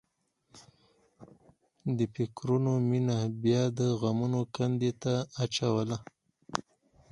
دې 1.97 2.05
فکرونو 2.15 2.71
مينه 2.89 3.17
بیا 3.43 3.63
د 3.79 3.81
غمونو 3.99 4.41
کندې 4.55 4.91
ته 5.01 5.13
اچوله 5.43 5.97